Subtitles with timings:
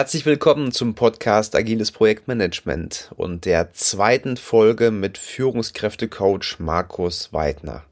[0.00, 7.84] Herzlich willkommen zum Podcast Agiles Projektmanagement und der zweiten Folge mit Führungskräftecoach Markus Weidner.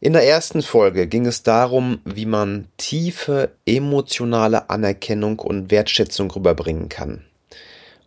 [0.00, 6.90] In der ersten Folge ging es darum, wie man tiefe emotionale Anerkennung und Wertschätzung rüberbringen
[6.90, 7.24] kann.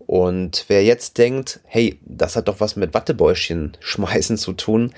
[0.06, 4.94] Und wer jetzt denkt, hey, das hat doch was mit Wattebäuschen schmeißen zu tun,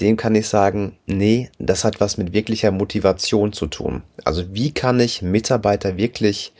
[0.00, 4.02] dem kann ich sagen, nee, das hat was mit wirklicher Motivation zu tun.
[4.24, 6.52] Also wie kann ich Mitarbeiter wirklich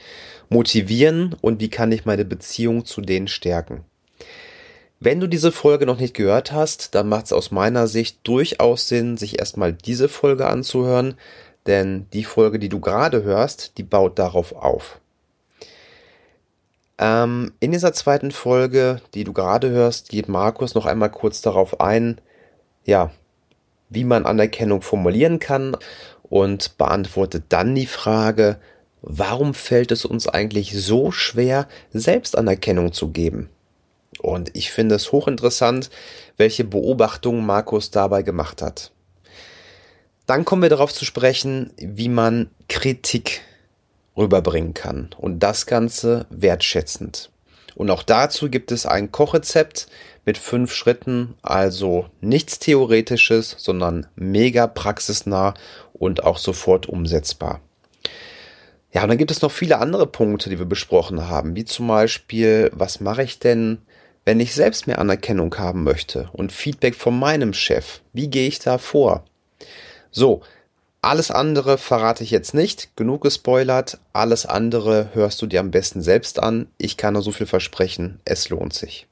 [0.50, 3.84] motivieren und wie kann ich meine Beziehung zu denen stärken?
[5.02, 8.86] Wenn du diese Folge noch nicht gehört hast, dann macht es aus meiner Sicht durchaus
[8.86, 11.14] Sinn, sich erstmal diese Folge anzuhören,
[11.66, 15.00] denn die Folge, die du gerade hörst, die baut darauf auf.
[16.98, 21.80] Ähm, in dieser zweiten Folge, die du gerade hörst, geht Markus noch einmal kurz darauf
[21.80, 22.20] ein,
[22.84, 23.10] ja,
[23.88, 25.76] wie man Anerkennung formulieren kann
[26.22, 28.58] und beantwortet dann die Frage,
[29.02, 33.48] warum fällt es uns eigentlich so schwer, Selbstanerkennung zu geben?
[34.20, 35.90] Und ich finde es hochinteressant,
[36.36, 38.92] welche Beobachtungen Markus dabei gemacht hat.
[40.26, 43.40] Dann kommen wir darauf zu sprechen, wie man Kritik
[44.16, 47.30] rüberbringen kann und das Ganze wertschätzend.
[47.74, 49.86] Und auch dazu gibt es ein Kochrezept
[50.26, 55.54] mit fünf Schritten, also nichts Theoretisches, sondern mega praxisnah
[55.92, 57.60] und auch sofort umsetzbar.
[58.92, 61.86] Ja, und dann gibt es noch viele andere Punkte, die wir besprochen haben, wie zum
[61.86, 63.78] Beispiel, was mache ich denn,
[64.24, 68.00] wenn ich selbst mehr Anerkennung haben möchte und Feedback von meinem Chef?
[68.12, 69.24] Wie gehe ich da vor?
[70.10, 70.42] So,
[71.02, 72.94] alles andere verrate ich jetzt nicht.
[72.94, 73.98] Genug gespoilert.
[74.12, 76.66] Alles andere hörst du dir am besten selbst an.
[76.76, 78.20] Ich kann nur so viel versprechen.
[78.24, 79.06] Es lohnt sich.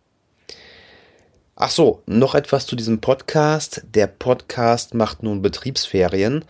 [1.57, 3.83] Ach so, noch etwas zu diesem Podcast.
[3.95, 6.45] Der Podcast macht nun Betriebsferien.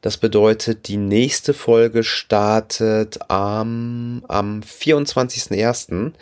[0.00, 6.12] Das bedeutet, die nächste Folge startet am, am 24.01.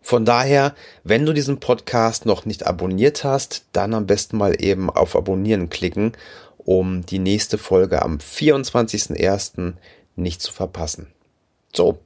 [0.00, 4.90] Von daher, wenn du diesen Podcast noch nicht abonniert hast, dann am besten mal eben
[4.90, 6.12] auf Abonnieren klicken
[6.64, 9.74] um die nächste Folge am 24.01.
[10.16, 11.08] nicht zu verpassen.
[11.74, 11.98] So,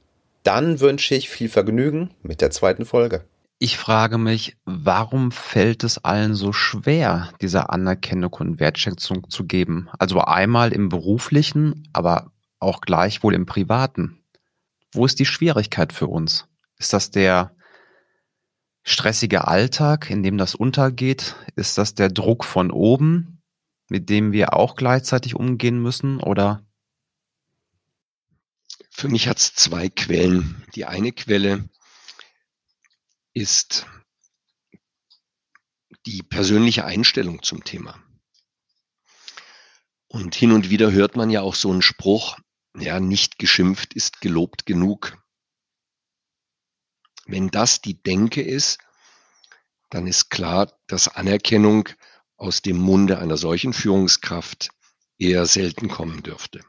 [0.43, 3.23] dann wünsche ich viel Vergnügen mit der zweiten Folge.
[3.65, 9.89] Ich frage mich, warum fällt es allen so schwer, diese Anerkennung und Wertschätzung zu geben?
[9.97, 14.23] Also einmal im beruflichen, aber auch gleichwohl im privaten.
[14.91, 16.45] Wo ist die Schwierigkeit für uns?
[16.77, 17.55] Ist das der
[18.83, 21.35] stressige Alltag, in dem das untergeht?
[21.55, 23.41] Ist das der Druck von oben,
[23.89, 26.63] mit dem wir auch gleichzeitig umgehen müssen, oder?
[28.91, 30.63] Für mich hat es zwei Quellen.
[30.75, 31.67] Die eine Quelle
[33.35, 33.85] ist
[36.05, 38.01] die persönliche Einstellung zum Thema.
[40.07, 42.37] Und hin und wieder hört man ja auch so einen Spruch,
[42.77, 45.17] ja, nicht geschimpft ist gelobt genug.
[47.25, 48.79] Wenn das die Denke ist,
[49.89, 51.89] dann ist klar, dass Anerkennung
[52.37, 54.69] aus dem Munde einer solchen Führungskraft
[55.17, 56.61] eher selten kommen dürfte.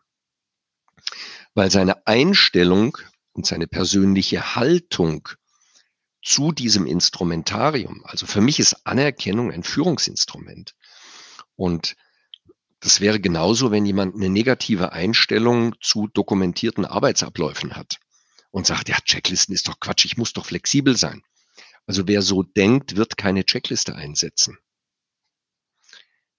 [1.54, 2.98] Weil seine Einstellung
[3.32, 5.28] und seine persönliche Haltung
[6.26, 10.74] zu diesem Instrumentarium, also für mich ist Anerkennung ein Führungsinstrument.
[11.54, 11.94] Und
[12.80, 18.00] das wäre genauso, wenn jemand eine negative Einstellung zu dokumentierten Arbeitsabläufen hat
[18.50, 21.22] und sagt, ja, Checklisten ist doch Quatsch, ich muss doch flexibel sein.
[21.86, 24.58] Also wer so denkt, wird keine Checkliste einsetzen.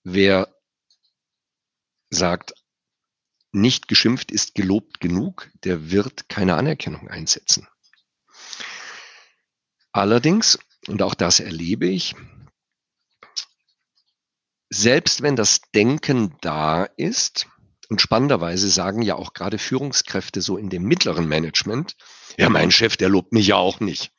[0.03, 0.53] Wer
[2.09, 2.53] sagt,
[3.53, 7.69] nicht geschimpft ist gelobt genug, der wird keine Anerkennung einsetzen.
[9.97, 12.13] Allerdings, und auch das erlebe ich,
[14.69, 17.47] selbst wenn das Denken da ist,
[17.89, 21.95] und spannenderweise sagen ja auch gerade Führungskräfte so in dem mittleren Management,
[22.37, 24.11] ja, mein Chef, der lobt mich ja auch nicht.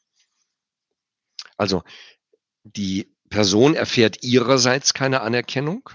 [1.56, 1.84] Also
[2.64, 5.90] die Person erfährt ihrerseits keine Anerkennung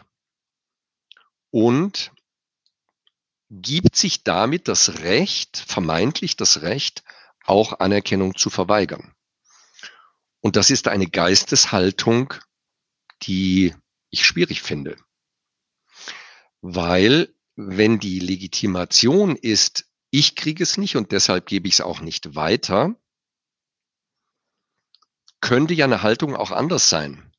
[1.49, 2.13] und
[3.49, 7.03] gibt sich damit das Recht, vermeintlich das Recht,
[7.43, 9.13] auch Anerkennung zu verweigern.
[10.43, 12.33] Und das ist eine Geisteshaltung,
[13.21, 13.73] die
[14.09, 14.97] ich schwierig finde.
[16.61, 22.01] Weil wenn die Legitimation ist, ich kriege es nicht und deshalb gebe ich es auch
[22.01, 22.93] nicht weiter,
[25.39, 27.31] könnte ja eine Haltung auch anders sein.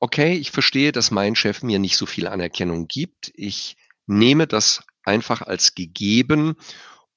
[0.00, 3.30] Okay, ich verstehe, dass mein Chef mir nicht so viel Anerkennung gibt.
[3.34, 3.76] Ich
[4.06, 6.56] nehme das einfach als gegeben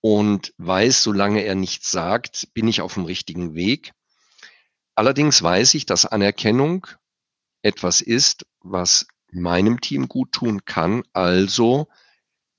[0.01, 3.91] und weiß, solange er nichts sagt, bin ich auf dem richtigen Weg.
[4.95, 6.87] Allerdings weiß ich, dass Anerkennung
[7.61, 11.03] etwas ist, was meinem Team gut tun kann.
[11.13, 11.87] Also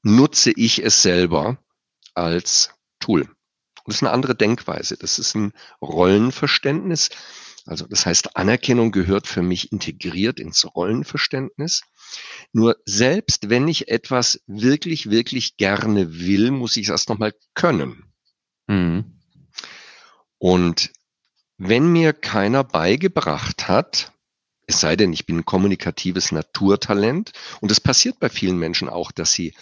[0.02, 1.58] nutze ich es selber
[2.14, 3.28] als Tool
[3.86, 4.96] das ist eine andere Denkweise.
[4.96, 7.10] Das ist ein Rollenverständnis.
[7.64, 11.82] Also das heißt, Anerkennung gehört für mich integriert ins Rollenverständnis.
[12.52, 18.12] Nur selbst wenn ich etwas wirklich, wirklich gerne will, muss ich es erst nochmal können.
[18.66, 19.20] Mhm.
[20.38, 20.92] Und
[21.64, 24.12] wenn mir keiner beigebracht hat,
[24.66, 27.30] es sei denn, ich bin ein kommunikatives Naturtalent,
[27.60, 29.54] und es passiert bei vielen Menschen auch, dass sie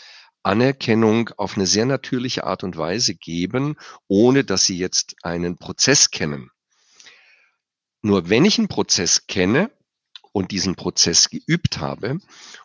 [0.43, 3.77] Anerkennung auf eine sehr natürliche Art und Weise geben,
[4.09, 6.51] ohne dass sie jetzt einen Prozess kennen.
[8.01, 9.71] Nur wenn ich einen Prozess kenne
[10.33, 12.19] und diesen Prozess geübt habe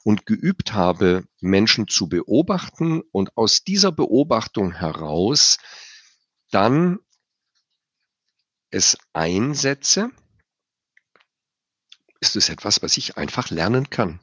[0.05, 5.57] und geübt habe, Menschen zu beobachten und aus dieser Beobachtung heraus
[6.51, 6.99] dann
[8.71, 10.09] es einsetze,
[12.19, 14.19] ist es etwas, was ich einfach lernen kann.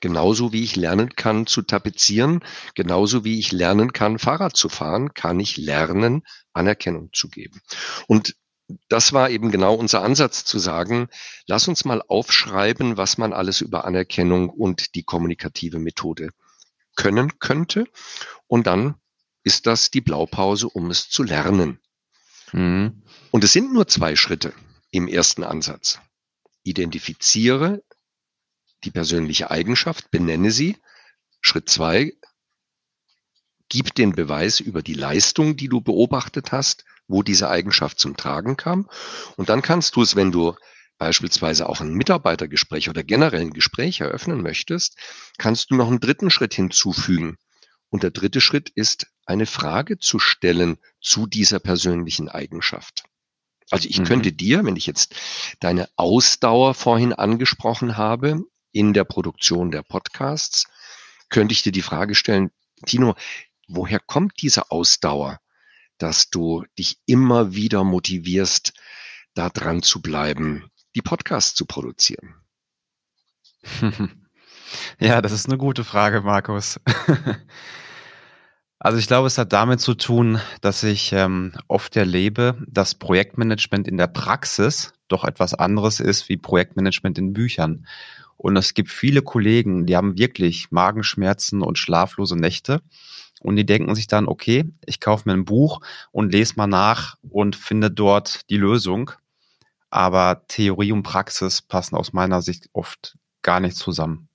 [0.00, 2.44] Genauso wie ich lernen kann zu tapezieren,
[2.74, 7.60] genauso wie ich lernen kann, Fahrrad zu fahren, kann ich lernen, Anerkennung zu geben.
[8.06, 8.36] Und
[8.88, 11.08] das war eben genau unser Ansatz zu sagen,
[11.46, 16.30] lass uns mal aufschreiben, was man alles über Anerkennung und die kommunikative Methode
[16.96, 17.86] können könnte.
[18.46, 18.96] Und dann
[19.42, 21.80] ist das die Blaupause, um es zu lernen.
[22.54, 23.02] Mhm.
[23.32, 24.54] Und es sind nur zwei Schritte
[24.92, 25.98] im ersten Ansatz.
[26.62, 27.82] Identifiziere
[28.84, 30.76] die persönliche Eigenschaft, benenne sie.
[31.40, 32.12] Schritt zwei,
[33.68, 38.56] gib den Beweis über die Leistung, die du beobachtet hast, wo diese Eigenschaft zum Tragen
[38.56, 38.88] kam.
[39.36, 40.54] Und dann kannst du es, wenn du
[40.96, 44.96] beispielsweise auch ein Mitarbeitergespräch oder generell ein Gespräch eröffnen möchtest,
[45.38, 47.36] kannst du noch einen dritten Schritt hinzufügen.
[47.94, 53.04] Und der dritte Schritt ist, eine Frage zu stellen zu dieser persönlichen Eigenschaft.
[53.70, 54.04] Also ich mhm.
[54.04, 55.14] könnte dir, wenn ich jetzt
[55.60, 58.42] deine Ausdauer vorhin angesprochen habe
[58.72, 60.66] in der Produktion der Podcasts,
[61.28, 62.50] könnte ich dir die Frage stellen,
[62.84, 63.14] Tino,
[63.68, 65.38] woher kommt diese Ausdauer,
[65.96, 68.72] dass du dich immer wieder motivierst,
[69.34, 72.34] da dran zu bleiben, die Podcasts zu produzieren?
[74.98, 76.80] Ja, das ist eine gute Frage, Markus.
[78.78, 83.88] Also ich glaube, es hat damit zu tun, dass ich ähm, oft erlebe, dass Projektmanagement
[83.88, 87.86] in der Praxis doch etwas anderes ist wie Projektmanagement in Büchern.
[88.36, 92.82] Und es gibt viele Kollegen, die haben wirklich Magenschmerzen und schlaflose Nächte.
[93.40, 95.80] Und die denken sich dann, okay, ich kaufe mir ein Buch
[96.12, 99.12] und lese mal nach und finde dort die Lösung.
[99.90, 104.28] Aber Theorie und Praxis passen aus meiner Sicht oft gar nicht zusammen.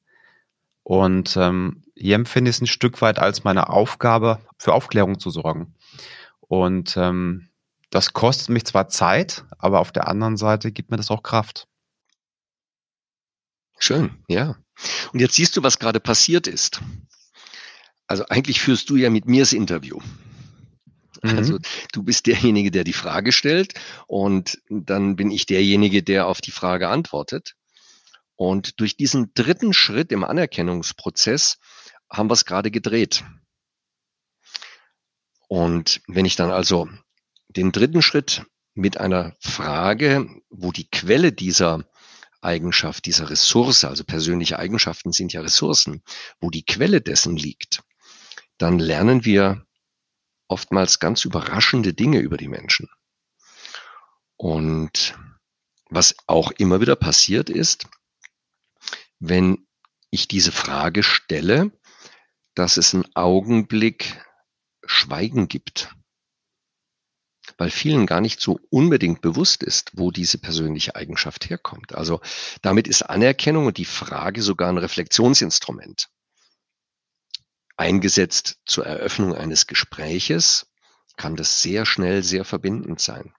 [0.90, 5.30] Und ähm, hier empfinde ich es ein Stück weit als meine Aufgabe, für Aufklärung zu
[5.30, 5.76] sorgen.
[6.40, 7.50] Und ähm,
[7.92, 11.68] das kostet mich zwar Zeit, aber auf der anderen Seite gibt mir das auch Kraft.
[13.78, 14.56] Schön, ja.
[15.14, 16.82] Und jetzt siehst du, was gerade passiert ist.
[18.08, 20.00] Also eigentlich führst du ja mit mir das Interview.
[21.22, 21.38] Mhm.
[21.38, 21.60] Also
[21.94, 23.76] du bist derjenige, der die Frage stellt
[24.08, 27.54] und dann bin ich derjenige, der auf die Frage antwortet.
[28.40, 31.58] Und durch diesen dritten Schritt im Anerkennungsprozess
[32.10, 33.26] haben wir es gerade gedreht.
[35.50, 36.88] Und wenn ich dann also
[37.50, 41.84] den dritten Schritt mit einer Frage, wo die Quelle dieser
[42.40, 46.02] Eigenschaft, dieser Ressource, also persönliche Eigenschaften sind ja Ressourcen,
[46.40, 47.84] wo die Quelle dessen liegt,
[48.58, 49.66] dann lernen wir
[50.48, 52.88] oftmals ganz überraschende Dinge über die Menschen.
[54.38, 55.18] Und
[55.90, 57.90] was auch immer wieder passiert ist,
[59.20, 59.68] wenn
[60.12, 61.72] ich diese Frage stelle,
[62.56, 64.20] dass es einen Augenblick
[64.86, 65.94] Schweigen gibt,
[67.58, 71.94] weil vielen gar nicht so unbedingt bewusst ist, wo diese persönliche Eigenschaft herkommt.
[71.94, 72.22] Also
[72.62, 76.10] damit ist Anerkennung und die Frage sogar ein Reflexionsinstrument.
[77.78, 80.68] Eingesetzt zur Eröffnung eines Gespräches
[81.18, 83.34] kann das sehr schnell sehr verbindend sein.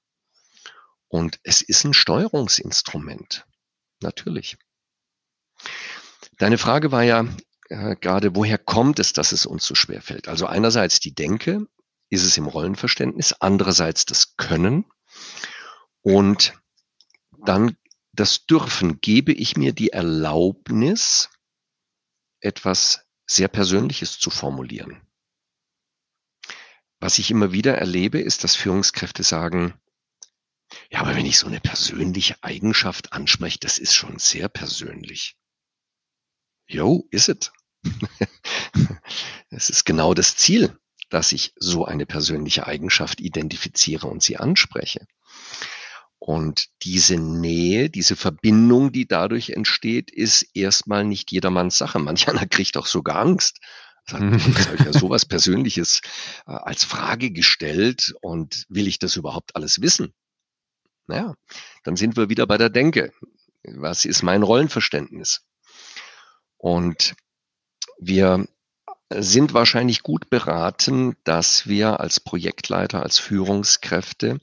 [1.08, 3.46] Und es ist ein Steuerungsinstrument.
[4.00, 4.56] Natürlich.
[6.40, 7.26] Deine Frage war ja
[7.68, 10.26] äh, gerade, woher kommt es, dass es uns so schwer fällt?
[10.26, 11.66] Also einerseits die Denke,
[12.08, 14.86] ist es im Rollenverständnis, andererseits das Können
[16.00, 16.54] und
[17.44, 17.76] dann
[18.12, 19.02] das Dürfen.
[19.02, 21.28] Gebe ich mir die Erlaubnis,
[22.40, 25.06] etwas sehr Persönliches zu formulieren?
[27.00, 29.74] Was ich immer wieder erlebe, ist, dass Führungskräfte sagen,
[30.90, 35.36] ja, aber wenn ich so eine persönliche Eigenschaft anspreche, das ist schon sehr persönlich.
[36.70, 37.52] Jo, ist es.
[39.52, 45.06] Es ist genau das Ziel, dass ich so eine persönliche Eigenschaft identifiziere und sie anspreche.
[46.20, 51.98] Und diese Nähe, diese Verbindung, die dadurch entsteht, ist erstmal nicht jedermanns Sache.
[51.98, 53.58] Manch einer kriegt auch sogar Angst.
[54.06, 56.02] Sagt, jetzt habe ich ja sowas Persönliches
[56.46, 60.14] äh, als Frage gestellt und will ich das überhaupt alles wissen?
[61.08, 61.34] Naja,
[61.82, 63.12] dann sind wir wieder bei der Denke.
[63.64, 65.42] Was ist mein Rollenverständnis?
[66.60, 67.14] Und
[67.98, 68.46] wir
[69.08, 74.40] sind wahrscheinlich gut beraten, dass wir als Projektleiter, als Führungskräfte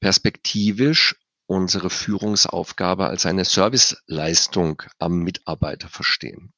[0.00, 6.52] perspektivisch unsere Führungsaufgabe als eine Serviceleistung am Mitarbeiter verstehen.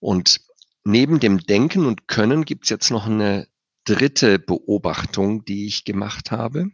[0.00, 0.40] Und
[0.84, 3.48] neben dem Denken und Können gibt es jetzt noch eine
[3.84, 6.70] dritte Beobachtung, die ich gemacht habe,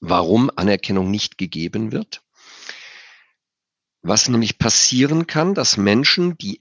[0.00, 2.22] warum Anerkennung nicht gegeben wird.
[4.02, 6.60] Was nämlich passieren kann, dass Menschen, die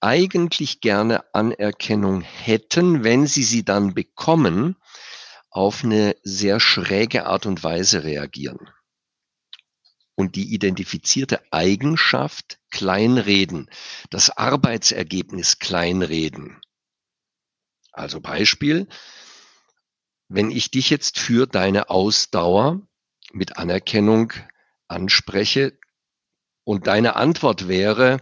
[0.00, 4.76] eigentlich gerne Anerkennung hätten, wenn sie sie dann bekommen,
[5.50, 8.70] auf eine sehr schräge Art und Weise reagieren.
[10.14, 13.70] Und die identifizierte Eigenschaft kleinreden,
[14.10, 16.60] das Arbeitsergebnis kleinreden.
[17.92, 18.88] Also Beispiel,
[20.28, 22.80] wenn ich dich jetzt für deine Ausdauer
[23.32, 24.32] mit Anerkennung
[24.88, 25.78] anspreche
[26.64, 28.18] und deine Antwort wäre,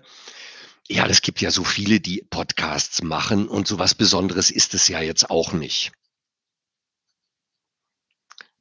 [0.89, 4.89] ja, es gibt ja so viele, die Podcasts machen und so was Besonderes ist es
[4.89, 5.93] ja jetzt auch nicht.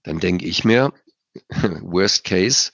[0.03, 0.93] Dann denke ich mir,
[1.81, 2.71] worst case,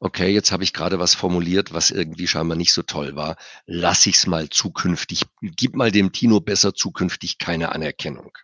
[0.00, 3.36] okay, jetzt habe ich gerade was formuliert, was irgendwie scheinbar nicht so toll war.
[3.66, 8.36] Lass ich's mal zukünftig, gib mal dem Tino besser zukünftig keine Anerkennung.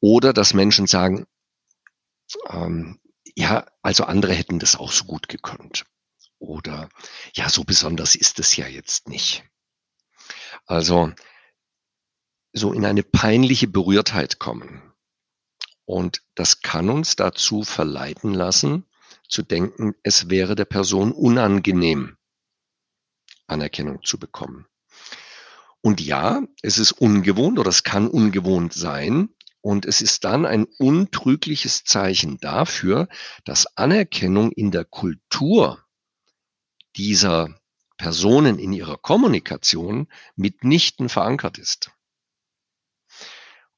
[0.00, 1.26] Oder dass Menschen sagen,
[2.48, 2.98] ähm,
[3.34, 5.84] ja, also andere hätten das auch so gut gekonnt.
[6.38, 6.88] Oder
[7.34, 9.44] ja, so besonders ist es ja jetzt nicht.
[10.66, 11.12] Also
[12.52, 14.82] so in eine peinliche Berührtheit kommen.
[15.84, 18.86] Und das kann uns dazu verleiten lassen,
[19.28, 22.16] zu denken, es wäre der Person unangenehm,
[23.46, 24.66] Anerkennung zu bekommen.
[25.80, 29.30] Und ja, es ist ungewohnt oder es kann ungewohnt sein.
[29.60, 33.08] Und es ist dann ein untrügliches Zeichen dafür,
[33.44, 35.85] dass Anerkennung in der Kultur
[36.96, 37.60] dieser
[37.96, 41.90] Personen in ihrer Kommunikation mitnichten verankert ist.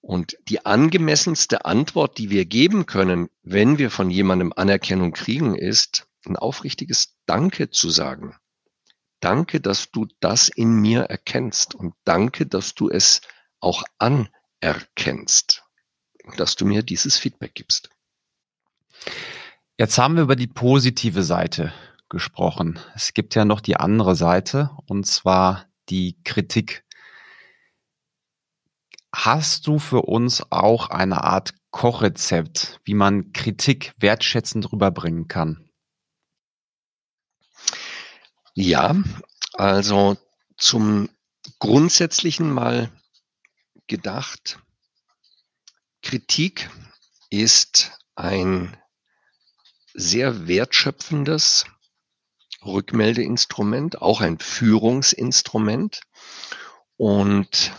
[0.00, 6.06] Und die angemessenste Antwort, die wir geben können, wenn wir von jemandem Anerkennung kriegen, ist
[6.26, 8.36] ein aufrichtiges Danke zu sagen.
[9.20, 13.20] Danke, dass du das in mir erkennst und danke, dass du es
[13.60, 15.64] auch anerkennst
[16.24, 17.90] und dass du mir dieses Feedback gibst.
[19.76, 21.72] Jetzt haben wir über die positive Seite
[22.08, 22.78] gesprochen.
[22.94, 26.84] Es gibt ja noch die andere Seite, und zwar die Kritik.
[29.14, 35.70] Hast du für uns auch eine Art Kochrezept, wie man Kritik wertschätzend rüberbringen kann?
[38.54, 38.96] Ja,
[39.54, 40.16] also
[40.56, 41.08] zum
[41.58, 42.90] Grundsätzlichen mal
[43.86, 44.58] gedacht,
[46.02, 46.70] Kritik
[47.30, 48.76] ist ein
[49.94, 51.66] sehr wertschöpfendes
[52.64, 56.02] Rückmeldeinstrument, auch ein Führungsinstrument.
[56.96, 57.72] Und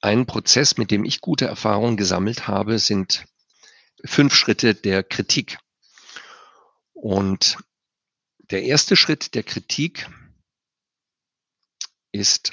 [0.00, 3.24] ein Prozess, mit dem ich gute Erfahrungen gesammelt habe, sind
[4.04, 5.58] fünf Schritte der Kritik.
[6.92, 7.58] Und
[8.50, 10.08] der erste Schritt der Kritik
[12.12, 12.52] ist,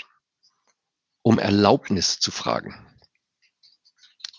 [1.21, 2.75] um Erlaubnis zu fragen.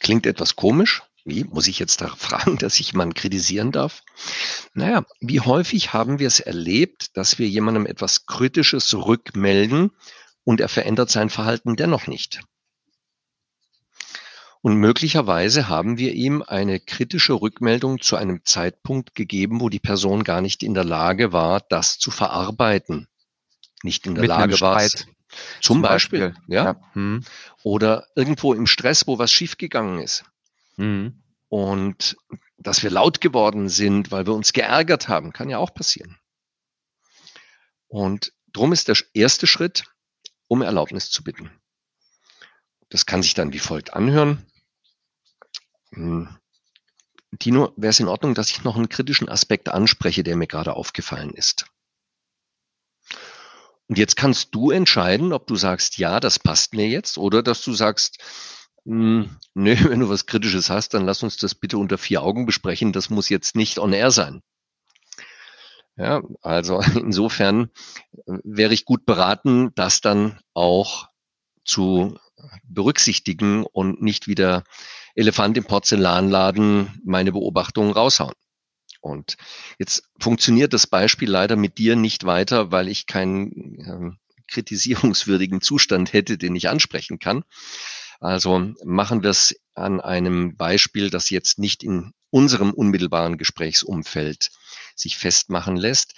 [0.01, 4.03] Klingt etwas komisch, wie muss ich jetzt da fragen, dass ich jemanden kritisieren darf?
[4.75, 9.91] Naja, wie häufig haben wir es erlebt, dass wir jemandem etwas Kritisches rückmelden
[10.45, 12.41] und er verändert sein Verhalten dennoch nicht?
[14.61, 20.25] Und möglicherweise haben wir ihm eine kritische Rückmeldung zu einem Zeitpunkt gegeben, wo die Person
[20.25, 23.07] gar nicht in der Lage war, das zu verarbeiten.
[23.83, 24.81] Nicht in der Mit Lage war.
[24.81, 25.07] Streit.
[25.61, 26.55] Zum Beispiel, Beispiel.
[26.55, 26.65] ja.
[26.65, 26.81] Ja.
[26.95, 27.25] Hm.
[27.63, 30.25] Oder irgendwo im Stress, wo was schiefgegangen ist.
[30.77, 31.23] Hm.
[31.49, 32.17] Und
[32.57, 36.19] dass wir laut geworden sind, weil wir uns geärgert haben, kann ja auch passieren.
[37.89, 39.85] Und drum ist der erste Schritt,
[40.49, 41.51] um Erlaubnis zu bitten.
[42.89, 44.45] Das kann sich dann wie folgt anhören.
[45.91, 46.29] Hm.
[47.39, 50.75] Tino, wäre es in Ordnung, dass ich noch einen kritischen Aspekt anspreche, der mir gerade
[50.75, 51.67] aufgefallen ist?
[53.87, 57.63] Und jetzt kannst du entscheiden, ob du sagst, ja, das passt mir jetzt, oder dass
[57.63, 58.19] du sagst,
[58.85, 62.47] hm, nö, wenn du was Kritisches hast, dann lass uns das bitte unter vier Augen
[62.47, 62.93] besprechen.
[62.93, 64.43] Das muss jetzt nicht on air sein.
[65.97, 67.71] Ja, also insofern
[68.27, 71.09] äh, wäre ich gut beraten, das dann auch
[71.65, 72.19] zu
[72.65, 74.65] berücksichtigen und nicht wieder
[75.15, 78.35] Elefant im Porzellanladen meine Beobachtungen raushauen.
[79.01, 79.37] Und
[79.79, 86.13] jetzt funktioniert das Beispiel leider mit dir nicht weiter, weil ich kein ähm, kritisierungswürdigen Zustand
[86.13, 87.45] hätte, den ich ansprechen kann.
[88.25, 94.51] Also machen wir es an einem Beispiel, das jetzt nicht in unserem unmittelbaren Gesprächsumfeld
[94.97, 96.15] sich festmachen lässt.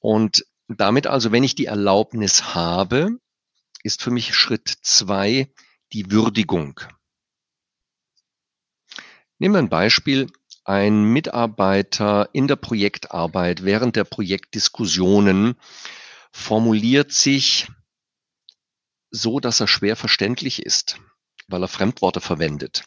[0.00, 3.20] Und damit also, wenn ich die Erlaubnis habe,
[3.84, 5.48] ist für mich Schritt zwei
[5.92, 6.80] die Würdigung.
[9.38, 10.26] Nehmen wir ein Beispiel.
[10.64, 15.54] Ein Mitarbeiter in der Projektarbeit während der Projektdiskussionen
[16.32, 17.68] formuliert sich
[19.12, 20.98] so, dass er schwer verständlich ist,
[21.48, 22.84] weil er Fremdworte verwendet.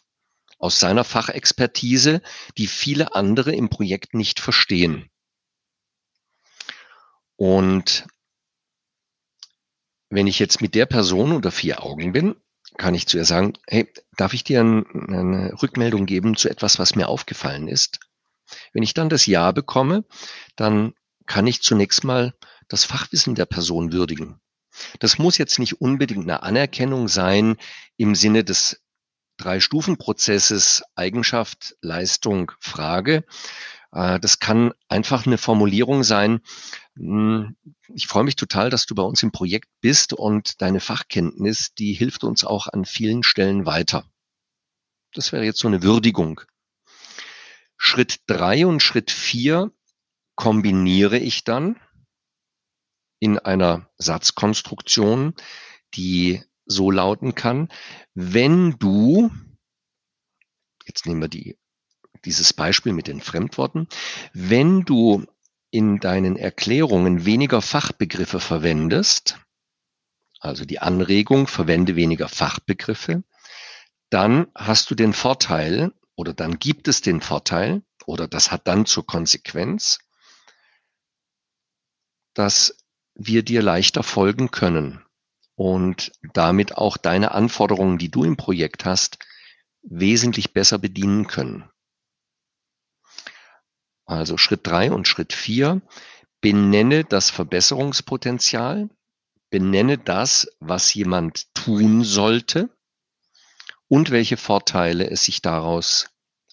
[0.58, 2.20] Aus seiner Fachexpertise,
[2.58, 5.10] die viele andere im Projekt nicht verstehen.
[7.36, 8.06] Und
[10.10, 12.36] wenn ich jetzt mit der Person unter vier Augen bin,
[12.76, 16.94] kann ich zu ihr sagen, hey, darf ich dir eine Rückmeldung geben zu etwas, was
[16.94, 18.00] mir aufgefallen ist?
[18.72, 20.04] Wenn ich dann das Ja bekomme,
[20.56, 20.94] dann
[21.26, 22.34] kann ich zunächst mal
[22.68, 24.40] das Fachwissen der Person würdigen.
[24.98, 27.56] Das muss jetzt nicht unbedingt eine Anerkennung sein
[27.96, 28.82] im Sinne des
[29.36, 33.24] Drei-Stufen-Prozesses Eigenschaft, Leistung, Frage,
[33.92, 36.40] äh, das kann einfach eine Formulierung sein.
[36.96, 37.56] Hm,
[37.94, 41.92] ich freue mich total, dass du bei uns im Projekt bist und deine Fachkenntnis, die
[41.92, 44.04] hilft uns auch an vielen Stellen weiter.
[45.12, 46.40] Das wäre jetzt so eine Würdigung.
[47.76, 49.72] Schritt drei und Schritt vier
[50.36, 51.76] kombiniere ich dann
[53.20, 55.34] in einer Satzkonstruktion,
[55.94, 57.68] die so lauten kann,
[58.14, 59.30] wenn du,
[60.86, 61.56] jetzt nehmen wir die
[62.24, 63.88] dieses Beispiel mit den Fremdworten.
[64.32, 65.24] Wenn du
[65.70, 69.38] in deinen Erklärungen weniger Fachbegriffe verwendest,
[70.40, 73.22] also die Anregung, verwende weniger Fachbegriffe,
[74.08, 78.86] dann hast du den Vorteil oder dann gibt es den Vorteil oder das hat dann
[78.86, 80.00] zur Konsequenz,
[82.34, 82.79] dass
[83.22, 85.04] wir dir leichter folgen können
[85.54, 89.18] und damit auch deine Anforderungen, die du im Projekt hast,
[89.82, 91.68] wesentlich besser bedienen können.
[94.06, 95.82] Also Schritt drei und Schritt vier.
[96.40, 98.88] Benenne das Verbesserungspotenzial.
[99.50, 102.70] Benenne das, was jemand tun sollte
[103.86, 106.08] und welche Vorteile es sich daraus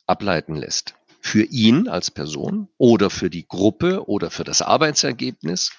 [0.06, 0.96] ableiten lässt.
[1.22, 5.72] Für ihn als Person oder für die Gruppe oder für das Arbeitsergebnis.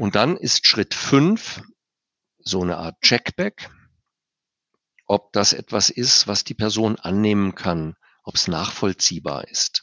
[0.00, 1.62] Und dann ist Schritt fünf
[2.38, 3.70] so eine Art Checkback,
[5.06, 9.82] ob das etwas ist, was die Person annehmen kann, ob es nachvollziehbar ist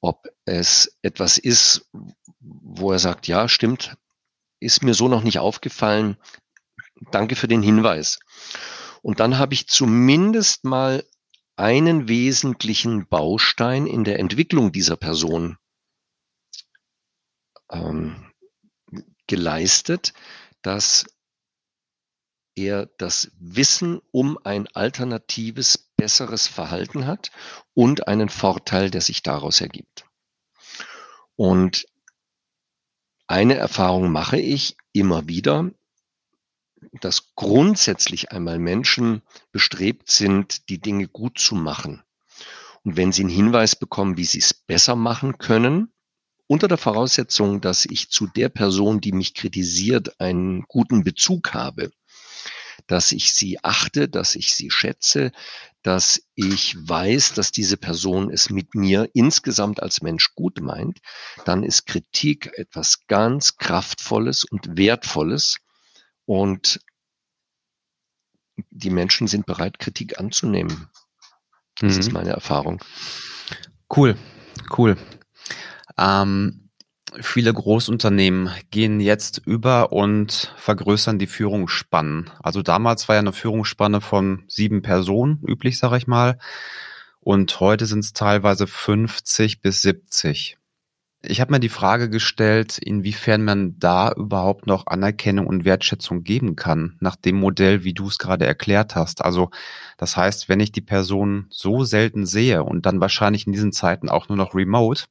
[0.00, 1.90] ob es etwas ist,
[2.40, 3.96] wo er sagt, ja, stimmt,
[4.60, 6.16] ist mir so noch nicht aufgefallen.
[7.10, 8.18] Danke für den Hinweis.
[9.02, 11.04] Und dann habe ich zumindest mal
[11.56, 15.58] einen wesentlichen Baustein in der Entwicklung dieser Person
[17.70, 18.25] ähm,
[19.26, 20.12] geleistet,
[20.62, 21.06] dass
[22.54, 27.30] er das Wissen um ein alternatives, besseres Verhalten hat
[27.74, 30.06] und einen Vorteil, der sich daraus ergibt.
[31.36, 31.86] Und
[33.26, 35.70] eine Erfahrung mache ich immer wieder,
[37.00, 42.02] dass grundsätzlich einmal Menschen bestrebt sind, die Dinge gut zu machen.
[42.84, 45.92] Und wenn sie einen Hinweis bekommen, wie sie es besser machen können,
[46.46, 51.90] unter der Voraussetzung, dass ich zu der Person, die mich kritisiert, einen guten Bezug habe,
[52.86, 55.32] dass ich sie achte, dass ich sie schätze,
[55.82, 61.00] dass ich weiß, dass diese Person es mit mir insgesamt als Mensch gut meint,
[61.44, 65.58] dann ist Kritik etwas ganz Kraftvolles und Wertvolles
[66.24, 66.80] und
[68.70, 70.88] die Menschen sind bereit, Kritik anzunehmen.
[71.78, 72.00] Das mhm.
[72.00, 72.82] ist meine Erfahrung.
[73.94, 74.16] Cool,
[74.76, 74.96] cool.
[75.98, 76.66] Ähm,
[77.20, 82.30] Viele Großunternehmen gehen jetzt über und vergrößern die Führungsspannen.
[82.42, 86.38] Also damals war ja eine Führungsspanne von sieben Personen üblich, sage ich mal.
[87.20, 90.58] Und heute sind es teilweise 50 bis 70.
[91.22, 96.54] Ich habe mir die Frage gestellt, inwiefern man da überhaupt noch Anerkennung und Wertschätzung geben
[96.54, 99.24] kann, nach dem Modell, wie du es gerade erklärt hast.
[99.24, 99.50] Also
[99.96, 104.08] das heißt, wenn ich die Person so selten sehe und dann wahrscheinlich in diesen Zeiten
[104.08, 105.04] auch nur noch remote,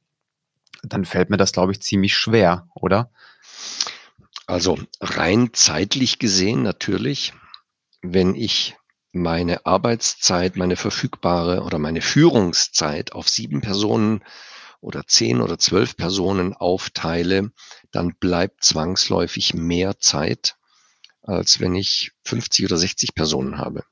[0.82, 3.10] dann fällt mir das, glaube ich, ziemlich schwer, oder?
[4.46, 7.32] Also rein zeitlich gesehen natürlich,
[8.02, 8.76] wenn ich
[9.12, 14.22] meine Arbeitszeit, meine verfügbare oder meine Führungszeit auf sieben Personen
[14.80, 17.50] oder zehn oder zwölf Personen aufteile,
[17.90, 20.56] dann bleibt zwangsläufig mehr Zeit,
[21.22, 23.84] als wenn ich 50 oder 60 Personen habe.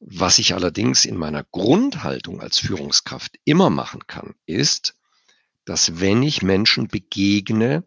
[0.00, 4.94] Was ich allerdings in meiner Grundhaltung als Führungskraft immer machen kann, ist,
[5.66, 7.84] dass wenn ich Menschen begegne,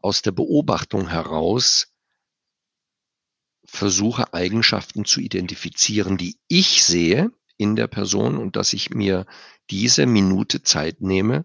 [0.00, 1.92] aus der Beobachtung heraus
[3.64, 9.26] versuche Eigenschaften zu identifizieren, die ich sehe in der Person und dass ich mir
[9.70, 11.44] diese Minute Zeit nehme,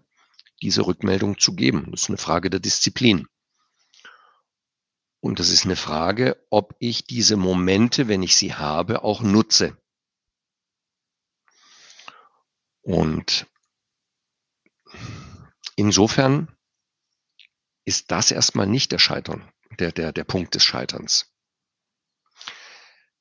[0.62, 1.88] diese Rückmeldung zu geben.
[1.90, 3.26] Das ist eine Frage der Disziplin.
[5.20, 9.76] Und das ist eine Frage, ob ich diese Momente, wenn ich sie habe, auch nutze.
[12.82, 13.46] Und
[15.76, 16.54] insofern
[17.84, 21.32] ist das erstmal nicht der Scheitern, der, der, der Punkt des Scheiterns.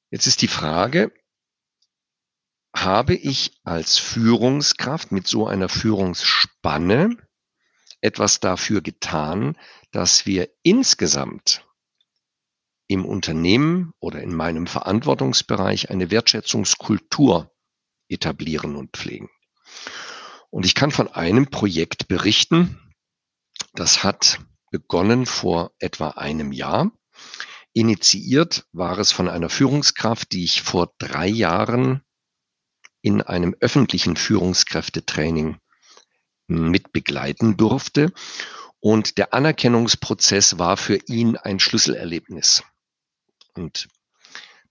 [0.10, 1.12] Jetzt ist die Frage,
[2.76, 7.18] habe ich als Führungskraft mit so einer Führungsspanne
[8.02, 9.58] etwas dafür getan,
[9.92, 11.66] dass wir insgesamt
[12.88, 17.52] im Unternehmen oder in meinem Verantwortungsbereich eine Wertschätzungskultur
[18.10, 19.30] etablieren und pflegen.
[20.54, 22.80] Und ich kann von einem Projekt berichten,
[23.74, 24.40] das hat
[24.70, 26.92] begonnen vor etwa einem Jahr.
[27.74, 32.04] Initiiert war es von einer Führungskraft, die ich vor drei Jahren
[33.02, 35.58] in einem öffentlichen Führungskräftetraining
[36.46, 38.14] mit begleiten durfte.
[38.80, 42.62] Und der Anerkennungsprozess war für ihn ein Schlüsselerlebnis.
[43.56, 43.88] Und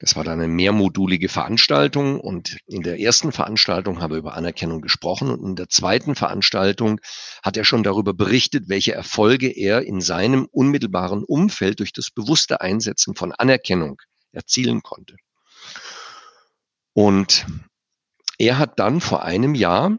[0.03, 4.81] das war dann eine mehrmodulige Veranstaltung und in der ersten Veranstaltung haben wir über Anerkennung
[4.81, 7.01] gesprochen und in der zweiten Veranstaltung
[7.45, 12.61] hat er schon darüber berichtet, welche Erfolge er in seinem unmittelbaren Umfeld durch das bewusste
[12.61, 15.15] Einsetzen von Anerkennung erzielen konnte.
[16.95, 17.47] Und
[18.39, 19.99] er hat dann vor einem Jahr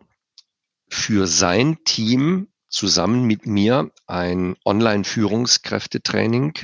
[0.90, 6.56] für sein Team zusammen mit mir ein Online-Führungskräftetraining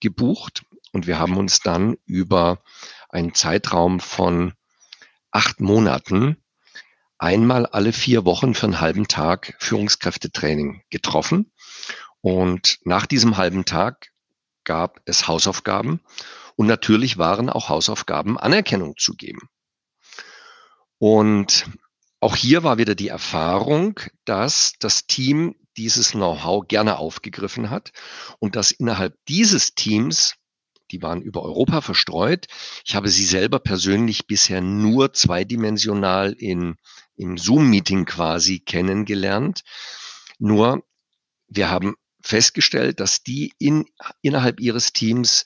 [0.00, 0.65] gebucht
[0.96, 2.62] und wir haben uns dann über
[3.10, 4.54] einen Zeitraum von
[5.30, 6.42] acht Monaten
[7.18, 11.52] einmal alle vier Wochen für einen halben Tag Führungskräftetraining getroffen.
[12.22, 14.08] Und nach diesem halben Tag
[14.64, 16.00] gab es Hausaufgaben
[16.56, 19.50] und natürlich waren auch Hausaufgaben Anerkennung zu geben.
[20.96, 21.66] Und
[22.20, 27.92] auch hier war wieder die Erfahrung, dass das Team dieses Know-how gerne aufgegriffen hat
[28.38, 30.36] und dass innerhalb dieses Teams
[30.90, 32.46] die waren über Europa verstreut.
[32.84, 36.76] Ich habe sie selber persönlich bisher nur zweidimensional in,
[37.16, 39.62] im Zoom-Meeting quasi kennengelernt.
[40.38, 40.84] Nur
[41.48, 43.86] wir haben festgestellt, dass die in,
[44.20, 45.44] innerhalb ihres Teams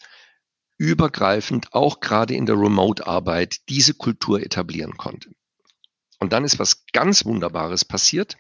[0.78, 5.30] übergreifend, auch gerade in der Remote-Arbeit, diese Kultur etablieren konnte.
[6.18, 8.36] Und dann ist was ganz Wunderbares passiert.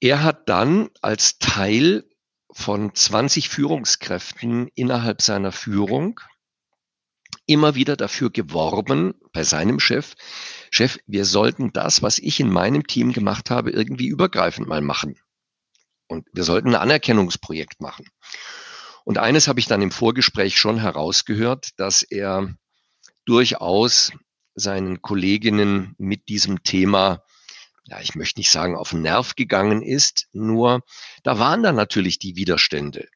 [0.00, 2.04] Er hat dann als Teil
[2.52, 6.20] von 20 Führungskräften innerhalb seiner Führung
[7.46, 10.14] immer wieder dafür geworben bei seinem Chef,
[10.70, 15.18] Chef, wir sollten das, was ich in meinem Team gemacht habe, irgendwie übergreifend mal machen.
[16.06, 18.06] Und wir sollten ein Anerkennungsprojekt machen.
[19.04, 22.54] Und eines habe ich dann im Vorgespräch schon herausgehört, dass er
[23.24, 24.12] durchaus
[24.54, 27.22] seinen Kolleginnen mit diesem Thema
[27.84, 30.82] ja, ich möchte nicht sagen, auf den Nerv gegangen ist, nur
[31.22, 33.08] da waren dann natürlich die Widerstände.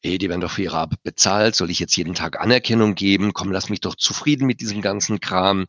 [0.00, 3.32] Ey, die werden doch für ihre Arbeit bezahlt, soll ich jetzt jeden Tag Anerkennung geben?
[3.32, 5.66] Komm, lass mich doch zufrieden mit diesem ganzen Kram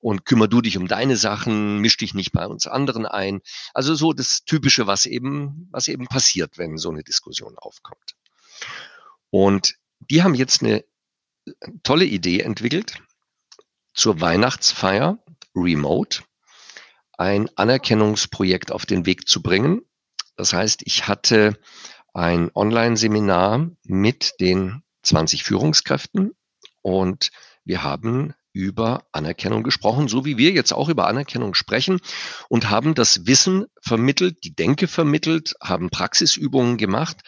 [0.00, 3.40] und kümmer du dich um deine Sachen, misch dich nicht bei uns anderen ein.
[3.72, 8.16] Also so das Typische, was eben, was eben passiert, wenn so eine Diskussion aufkommt.
[9.30, 10.84] Und die haben jetzt eine
[11.82, 13.00] tolle Idee entwickelt
[13.94, 15.18] zur Weihnachtsfeier
[15.54, 16.22] remote
[17.20, 19.82] ein Anerkennungsprojekt auf den Weg zu bringen.
[20.36, 21.58] Das heißt, ich hatte
[22.14, 26.32] ein Online-Seminar mit den 20 Führungskräften
[26.80, 27.30] und
[27.62, 32.00] wir haben über Anerkennung gesprochen, so wie wir jetzt auch über Anerkennung sprechen
[32.48, 37.20] und haben das Wissen vermittelt, die Denke vermittelt, haben Praxisübungen gemacht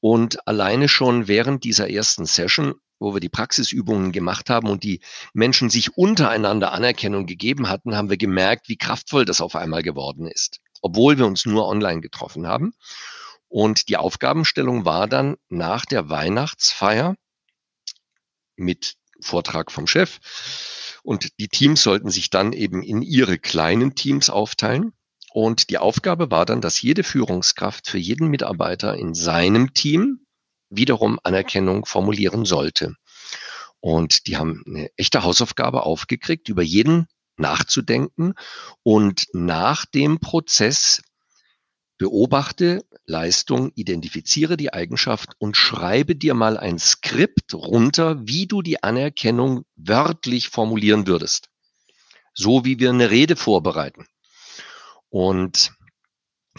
[0.00, 5.00] und alleine schon während dieser ersten Session wo wir die Praxisübungen gemacht haben und die
[5.32, 10.26] Menschen sich untereinander Anerkennung gegeben hatten, haben wir gemerkt, wie kraftvoll das auf einmal geworden
[10.26, 12.72] ist, obwohl wir uns nur online getroffen haben.
[13.48, 17.16] Und die Aufgabenstellung war dann nach der Weihnachtsfeier
[18.56, 20.18] mit Vortrag vom Chef.
[21.02, 24.92] Und die Teams sollten sich dann eben in ihre kleinen Teams aufteilen.
[25.32, 30.25] Und die Aufgabe war dann, dass jede Führungskraft für jeden Mitarbeiter in seinem Team
[30.70, 32.94] wiederum Anerkennung formulieren sollte.
[33.80, 38.34] Und die haben eine echte Hausaufgabe aufgekriegt, über jeden nachzudenken
[38.82, 41.02] und nach dem Prozess
[41.98, 48.82] beobachte Leistung, identifiziere die Eigenschaft und schreibe dir mal ein Skript runter, wie du die
[48.82, 51.48] Anerkennung wörtlich formulieren würdest.
[52.34, 54.06] So wie wir eine Rede vorbereiten.
[55.08, 55.72] Und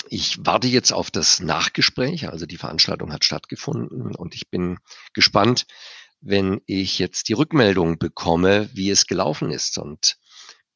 [0.09, 4.77] ich warte jetzt auf das Nachgespräch, also die Veranstaltung hat stattgefunden und ich bin
[5.13, 5.65] gespannt,
[6.21, 10.17] wenn ich jetzt die Rückmeldung bekomme, wie es gelaufen ist und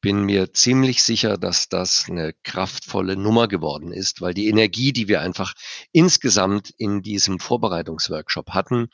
[0.00, 5.08] bin mir ziemlich sicher, dass das eine kraftvolle Nummer geworden ist, weil die Energie, die
[5.08, 5.54] wir einfach
[5.92, 8.88] insgesamt in diesem Vorbereitungsworkshop hatten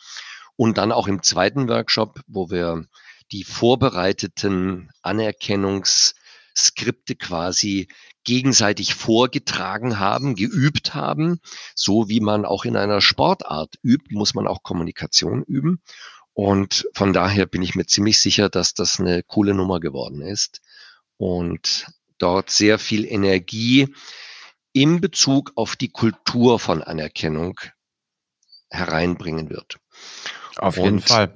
[0.56, 2.84] und dann auch im zweiten Workshop, wo wir
[3.32, 4.90] die vorbereiteten
[6.58, 7.88] Anerkennungsskripte quasi
[8.24, 11.40] gegenseitig vorgetragen haben, geübt haben.
[11.74, 15.82] So wie man auch in einer Sportart übt, muss man auch Kommunikation üben.
[16.34, 20.60] Und von daher bin ich mir ziemlich sicher, dass das eine coole Nummer geworden ist
[21.16, 21.86] und
[22.18, 23.94] dort sehr viel Energie
[24.72, 27.58] in Bezug auf die Kultur von Anerkennung
[28.70, 29.78] hereinbringen wird.
[30.58, 31.32] Auf jeden und Fall.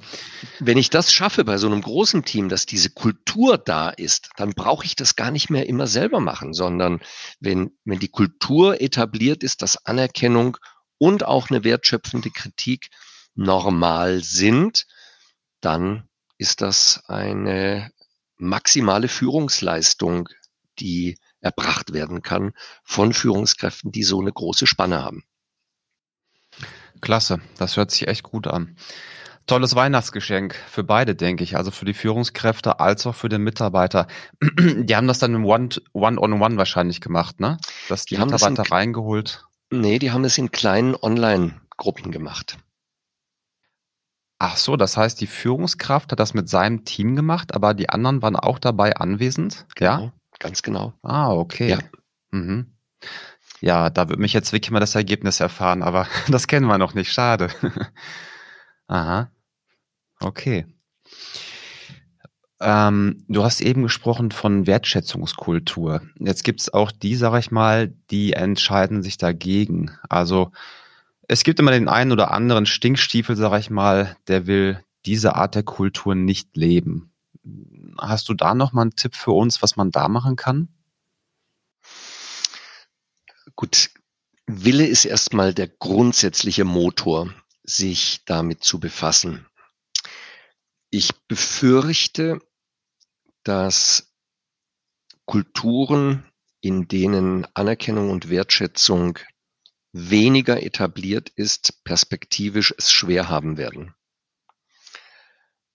[0.58, 4.50] Wenn ich das schaffe bei so einem großen Team, dass diese Kultur da ist, dann
[4.50, 7.00] brauche ich das gar nicht mehr immer selber machen, sondern
[7.38, 10.56] wenn, wenn die Kultur etabliert ist, dass Anerkennung
[10.98, 12.90] und auch eine wertschöpfende Kritik
[13.34, 14.86] normal sind,
[15.60, 16.08] dann
[16.38, 17.92] ist das eine
[18.36, 20.28] maximale Führungsleistung,
[20.80, 25.24] die erbracht werden kann von Führungskräften, die so eine große Spanne haben.
[27.00, 28.76] Klasse, das hört sich echt gut an.
[29.46, 31.56] Tolles Weihnachtsgeschenk für beide, denke ich.
[31.56, 34.06] Also für die Führungskräfte als auch für den Mitarbeiter.
[34.40, 37.58] Die haben das dann im One-on-One -on -One wahrscheinlich gemacht, ne?
[37.88, 39.44] Dass die, die Mitarbeiter in, reingeholt.
[39.70, 42.58] Nee, die haben es in kleinen Online-Gruppen gemacht.
[44.38, 48.22] Ach so, das heißt, die Führungskraft hat das mit seinem Team gemacht, aber die anderen
[48.22, 49.66] waren auch dabei anwesend?
[49.76, 50.94] Genau, ja, ganz genau.
[51.02, 51.70] Ah, okay.
[51.70, 51.78] Ja.
[52.32, 52.74] Mhm.
[53.60, 56.94] Ja, da wird mich jetzt wirklich mal das Ergebnis erfahren, aber das kennen wir noch
[56.94, 57.12] nicht.
[57.12, 57.48] Schade.
[58.88, 59.30] Aha.
[60.20, 60.66] Okay.
[62.60, 66.02] Ähm, du hast eben gesprochen von Wertschätzungskultur.
[66.18, 69.90] Jetzt gibt es auch die, sag ich mal, die entscheiden sich dagegen.
[70.08, 70.52] Also
[71.26, 75.56] es gibt immer den einen oder anderen Stinkstiefel, sag ich mal, der will diese Art
[75.56, 77.12] der Kultur nicht leben.
[77.98, 80.68] Hast du da noch mal einen Tipp für uns, was man da machen kann?
[83.56, 83.90] Gut,
[84.46, 89.46] Wille ist erstmal der grundsätzliche Motor, sich damit zu befassen.
[90.90, 92.40] Ich befürchte,
[93.44, 94.12] dass
[95.24, 96.26] Kulturen,
[96.60, 99.18] in denen Anerkennung und Wertschätzung
[99.92, 103.94] weniger etabliert ist, perspektivisch es schwer haben werden.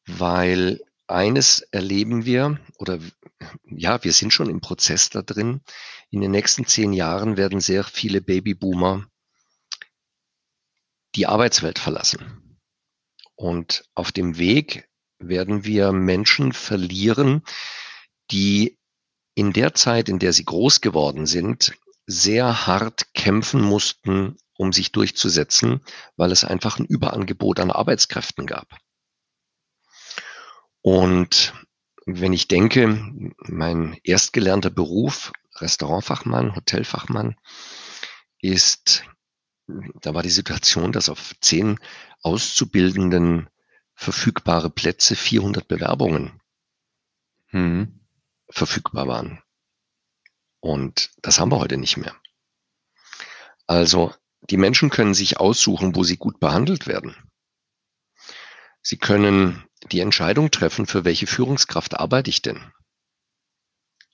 [0.05, 2.99] Weil eines erleben wir, oder
[3.63, 5.61] ja, wir sind schon im Prozess da drin.
[6.09, 9.09] In den nächsten zehn Jahren werden sehr viele Babyboomer
[11.17, 12.59] die Arbeitswelt verlassen.
[13.35, 14.87] Und auf dem Weg
[15.19, 17.43] werden wir Menschen verlieren,
[18.31, 18.77] die
[19.35, 21.73] in der Zeit, in der sie groß geworden sind,
[22.05, 25.81] sehr hart kämpfen mussten, um sich durchzusetzen,
[26.15, 28.77] weil es einfach ein Überangebot an Arbeitskräften gab.
[30.81, 31.53] Und
[32.05, 37.35] wenn ich denke, mein erstgelernter Beruf, Restaurantfachmann, Hotelfachmann,
[38.39, 39.03] ist,
[39.67, 41.79] da war die Situation, dass auf zehn
[42.21, 43.49] Auszubildenden
[43.95, 46.39] verfügbare Plätze 400 Bewerbungen
[47.51, 47.99] mhm.
[48.49, 49.41] verfügbar waren.
[50.59, 52.15] Und das haben wir heute nicht mehr.
[53.65, 57.15] Also die Menschen können sich aussuchen, wo sie gut behandelt werden.
[58.81, 62.71] Sie können die Entscheidung treffen, für welche Führungskraft arbeite ich denn.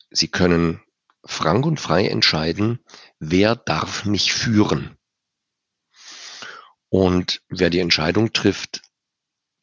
[0.09, 0.81] Sie können
[1.25, 2.83] frank und frei entscheiden,
[3.19, 4.97] wer darf mich führen.
[6.93, 8.83] Und wer die Entscheidung trifft,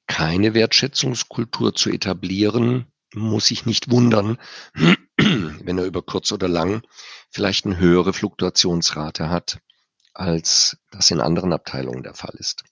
[0.09, 4.37] keine Wertschätzungskultur zu etablieren, muss sich nicht wundern,
[5.17, 6.83] wenn er über kurz oder lang
[7.31, 9.61] vielleicht eine höhere Fluktuationsrate hat,
[10.13, 12.65] als das in anderen Abteilungen der Fall ist.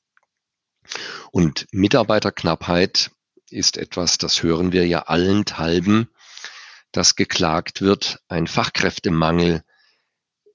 [1.30, 3.12] Und Mitarbeiterknappheit
[3.50, 6.08] ist etwas, das hören wir ja allenthalben,
[6.90, 9.62] dass geklagt wird, ein Fachkräftemangel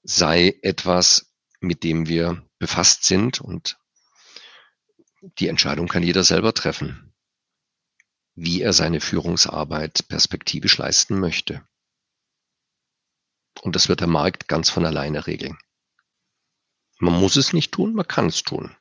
[0.02, 3.78] sei etwas, mit dem wir befasst sind und
[5.38, 7.14] die Entscheidung kann jeder selber treffen,
[8.34, 11.66] wie er seine Führungsarbeit perspektivisch leisten möchte.
[13.62, 15.58] Und das wird der Markt ganz von alleine regeln.
[16.98, 18.76] Man muss es nicht tun, man kann es tun.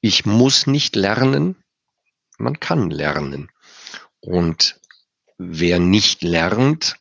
[0.00, 1.56] Ich muss nicht lernen,
[2.38, 3.50] man kann lernen.
[4.20, 4.80] Und
[5.38, 6.96] wer nicht lernt,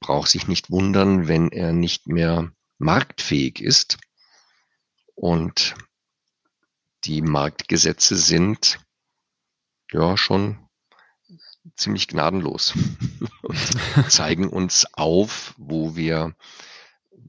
[0.00, 3.98] braucht sich nicht wundern, wenn er nicht mehr marktfähig ist.
[5.14, 5.74] Und
[7.04, 8.80] die Marktgesetze sind
[9.92, 10.68] ja schon
[11.76, 12.74] ziemlich gnadenlos
[13.42, 13.58] und
[14.10, 16.34] zeigen uns auf, wo wir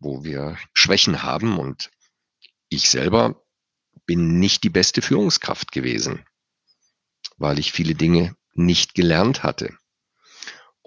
[0.02, 1.92] wo wir Schwächen haben und
[2.70, 3.44] ich selber
[4.06, 6.26] bin nicht die beste Führungskraft gewesen,
[7.38, 9.78] weil ich viele Dinge nicht gelernt hatte.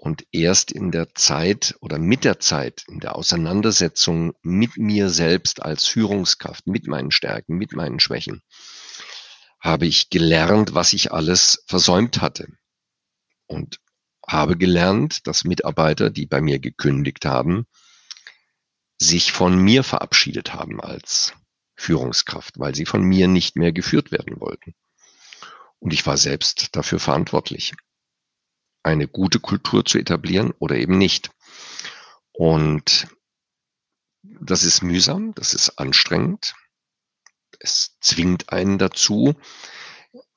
[0.03, 5.61] Und erst in der Zeit oder mit der Zeit, in der Auseinandersetzung mit mir selbst
[5.61, 8.41] als Führungskraft, mit meinen Stärken, mit meinen Schwächen,
[9.61, 12.49] habe ich gelernt, was ich alles versäumt hatte.
[13.45, 13.79] Und
[14.27, 17.65] habe gelernt, dass Mitarbeiter, die bei mir gekündigt haben,
[18.97, 21.31] sich von mir verabschiedet haben als
[21.77, 24.75] Führungskraft, weil sie von mir nicht mehr geführt werden wollten.
[25.79, 27.71] Und ich war selbst dafür verantwortlich,
[28.83, 31.31] eine gute Kultur zu etablieren oder eben nicht.
[32.31, 33.07] Und
[34.23, 36.55] das ist mühsam, das ist anstrengend.
[37.59, 39.35] Es zwingt einen dazu,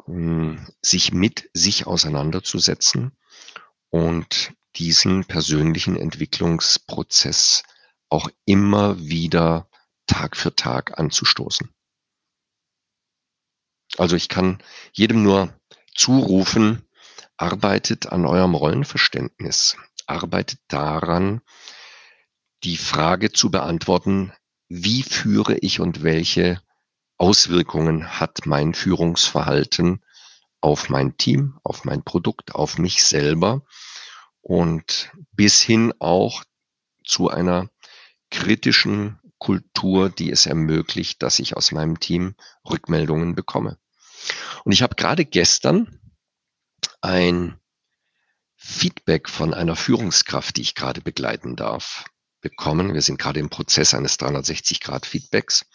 [0.04, 3.12] hm, sich mit sich auseinanderzusetzen
[3.90, 7.62] und diesen persönlichen Entwicklungsprozess
[8.08, 9.68] auch immer wieder
[10.06, 11.74] Tag für Tag anzustoßen.
[13.98, 15.58] Also ich kann jedem nur
[15.94, 16.85] zurufen,
[17.36, 21.40] arbeitet an eurem Rollenverständnis, arbeitet daran,
[22.64, 24.32] die Frage zu beantworten,
[24.68, 26.60] wie führe ich und welche
[27.18, 30.04] Auswirkungen hat mein Führungsverhalten
[30.60, 33.62] auf mein Team, auf mein Produkt, auf mich selber
[34.40, 36.44] und bis hin auch
[37.04, 37.70] zu einer
[38.30, 42.34] kritischen Kultur, die es ermöglicht, dass ich aus meinem Team
[42.68, 43.78] Rückmeldungen bekomme.
[44.64, 46.00] Und ich habe gerade gestern
[47.00, 47.58] ein
[48.56, 52.04] Feedback von einer Führungskraft, die ich gerade begleiten darf,
[52.40, 52.94] bekommen.
[52.94, 55.66] Wir sind gerade im Prozess eines 360-Grad-Feedbacks.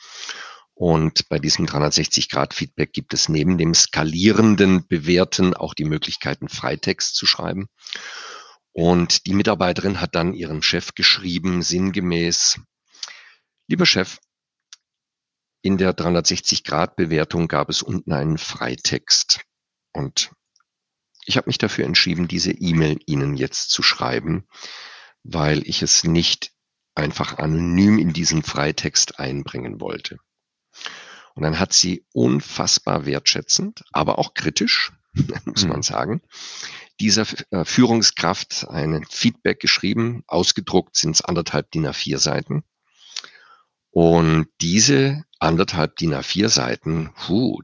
[0.74, 7.26] Und bei diesem 360-Grad-Feedback gibt es neben dem skalierenden Bewerten auch die Möglichkeiten, Freitext zu
[7.26, 7.68] schreiben.
[8.74, 12.60] Und die Mitarbeiterin hat dann ihrem Chef geschrieben, sinngemäß,
[13.68, 14.20] Lieber Chef,
[15.62, 19.46] in der 360-Grad-Bewertung gab es unten einen Freitext.
[19.94, 20.32] Und
[21.32, 24.50] ich habe mich dafür entschieden, diese E-Mail Ihnen jetzt zu schreiben,
[25.24, 26.52] weil ich es nicht
[26.94, 30.18] einfach anonym in diesen Freitext einbringen wollte.
[31.34, 34.92] Und dann hat sie unfassbar wertschätzend, aber auch kritisch,
[35.46, 35.84] muss man mhm.
[35.84, 36.22] sagen,
[37.00, 40.26] dieser äh, Führungskraft ein Feedback geschrieben.
[40.28, 42.66] Ausgedruckt sind es anderthalb DIN A4 Seiten.
[43.90, 47.14] Und diese anderthalb DIN A4 Seiten,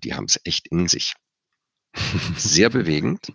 [0.03, 1.15] die haben es echt in sich.
[2.38, 3.32] Sehr bewegend.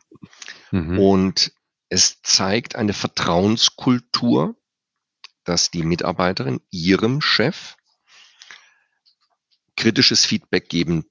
[0.73, 0.99] Mhm.
[0.99, 1.53] Und
[1.89, 4.57] es zeigt eine Vertrauenskultur,
[5.45, 7.77] dass die Mitarbeiterin ihrem Chef
[9.77, 11.05] kritisches Feedback geben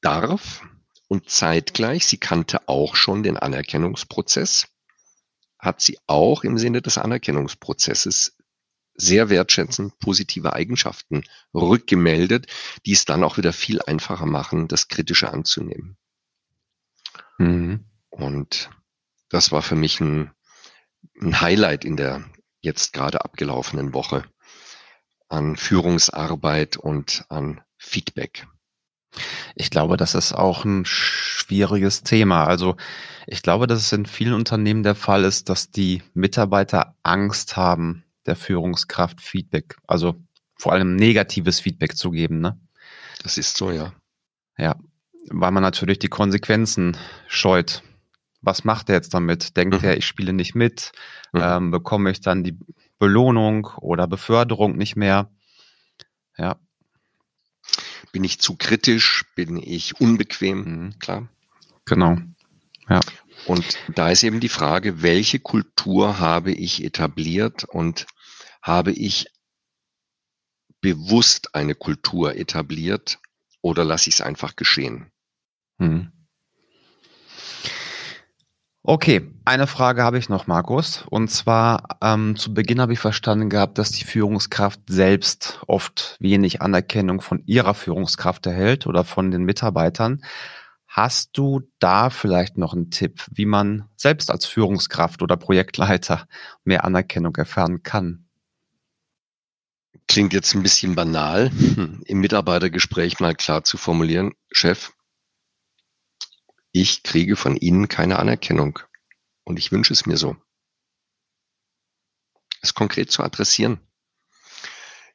[0.00, 0.64] darf
[1.08, 4.68] und zeitgleich, sie kannte auch schon den Anerkennungsprozess,
[5.58, 8.36] hat sie auch im Sinne des Anerkennungsprozesses
[8.94, 12.46] sehr wertschätzend positive Eigenschaften rückgemeldet,
[12.86, 15.96] die es dann auch wieder viel einfacher machen, das Kritische anzunehmen.
[17.38, 17.84] Mhm.
[18.10, 18.70] Und
[19.32, 20.30] das war für mich ein,
[21.20, 22.24] ein Highlight in der
[22.60, 24.24] jetzt gerade abgelaufenen Woche
[25.28, 28.46] an Führungsarbeit und an Feedback.
[29.54, 32.44] Ich glaube, das ist auch ein schwieriges Thema.
[32.44, 32.76] Also
[33.26, 38.04] ich glaube, dass es in vielen Unternehmen der Fall ist, dass die Mitarbeiter Angst haben,
[38.26, 40.14] der Führungskraft Feedback, also
[40.56, 42.40] vor allem negatives Feedback zu geben.
[42.40, 42.60] Ne?
[43.22, 43.92] Das ist so, ja.
[44.58, 44.76] Ja,
[45.28, 47.82] weil man natürlich die Konsequenzen scheut.
[48.42, 49.56] Was macht er jetzt damit?
[49.56, 49.88] Denkt mhm.
[49.88, 50.92] er, ich spiele nicht mit?
[51.32, 51.40] Mhm.
[51.42, 52.58] Ähm, bekomme ich dann die
[52.98, 55.30] Belohnung oder Beförderung nicht mehr?
[56.36, 56.56] Ja.
[58.12, 59.24] Bin ich zu kritisch?
[59.34, 60.58] Bin ich unbequem?
[60.58, 60.98] Mhm.
[60.98, 61.28] Klar.
[61.84, 62.18] Genau.
[62.88, 63.00] Ja.
[63.46, 68.06] Und da ist eben die Frage, welche Kultur habe ich etabliert und
[68.60, 69.26] habe ich
[70.80, 73.18] bewusst eine Kultur etabliert
[73.62, 75.10] oder lasse ich es einfach geschehen?
[75.78, 76.12] Hm.
[78.84, 81.04] Okay, eine Frage habe ich noch, Markus.
[81.08, 86.62] Und zwar ähm, zu Beginn habe ich verstanden gehabt, dass die Führungskraft selbst oft wenig
[86.62, 90.24] Anerkennung von ihrer Führungskraft erhält oder von den Mitarbeitern.
[90.88, 96.26] Hast du da vielleicht noch einen Tipp, wie man selbst als Führungskraft oder Projektleiter
[96.64, 98.26] mehr Anerkennung erfahren kann?
[100.08, 101.52] Klingt jetzt ein bisschen banal,
[102.04, 104.90] im Mitarbeitergespräch mal klar zu formulieren, Chef,
[106.72, 108.78] ich kriege von Ihnen keine Anerkennung
[109.44, 110.36] und ich wünsche es mir so.
[112.60, 113.80] Es konkret zu adressieren.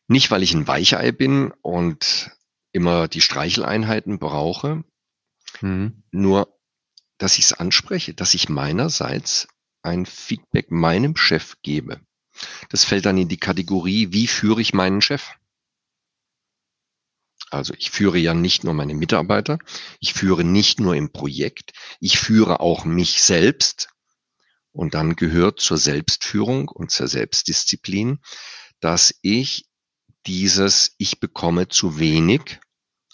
[0.07, 2.31] Nicht, weil ich ein Weichei bin und
[2.71, 4.83] immer die Streicheleinheiten brauche,
[5.61, 6.03] Mhm.
[6.11, 6.59] Nur,
[7.17, 9.47] dass ich es anspreche, dass ich meinerseits
[9.81, 12.01] ein Feedback meinem Chef gebe.
[12.69, 15.31] Das fällt dann in die Kategorie, wie führe ich meinen Chef?
[17.49, 19.57] Also ich führe ja nicht nur meine Mitarbeiter,
[19.99, 23.89] ich führe nicht nur im Projekt, ich führe auch mich selbst.
[24.71, 28.19] Und dann gehört zur Selbstführung und zur Selbstdisziplin,
[28.79, 29.65] dass ich
[30.27, 32.59] dieses Ich bekomme zu wenig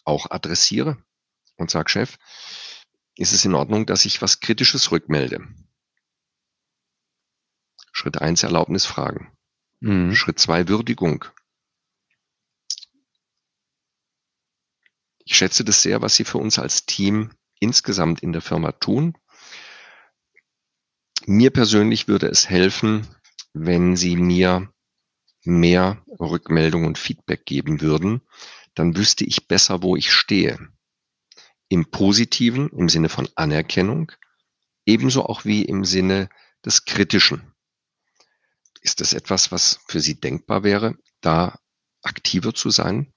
[0.03, 0.97] auch adressiere
[1.55, 2.17] und sage, Chef,
[3.15, 5.47] ist es in Ordnung, dass ich was Kritisches rückmelde?
[7.91, 9.31] Schritt eins Erlaubnis fragen.
[9.79, 10.15] Mhm.
[10.15, 11.25] Schritt zwei Würdigung.
[15.25, 19.17] Ich schätze das sehr, was Sie für uns als Team insgesamt in der Firma tun.
[21.25, 23.07] Mir persönlich würde es helfen,
[23.53, 24.73] wenn Sie mir
[25.45, 28.21] mehr Rückmeldung und Feedback geben würden,
[28.75, 30.57] dann wüsste ich besser, wo ich stehe.
[31.69, 34.11] Im Positiven, im Sinne von Anerkennung,
[34.85, 36.29] ebenso auch wie im Sinne
[36.65, 37.53] des Kritischen.
[38.81, 41.59] Ist das etwas, was für Sie denkbar wäre, da
[42.01, 43.13] aktiver zu sein?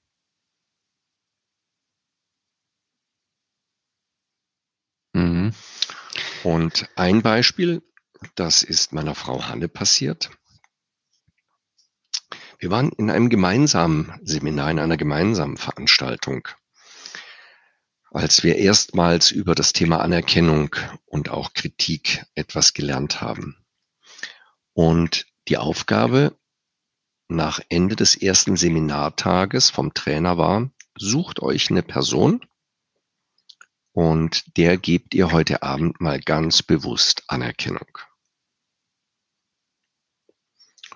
[6.46, 7.82] Und ein Beispiel,
[8.36, 10.30] das ist meiner Frau Hanne passiert.
[12.60, 16.46] Wir waren in einem gemeinsamen Seminar, in einer gemeinsamen Veranstaltung,
[18.12, 23.56] als wir erstmals über das Thema Anerkennung und auch Kritik etwas gelernt haben.
[24.72, 26.38] Und die Aufgabe
[27.26, 32.46] nach Ende des ersten Seminartages vom Trainer war, sucht euch eine Person
[33.96, 37.96] und der gebt ihr heute Abend mal ganz bewusst Anerkennung.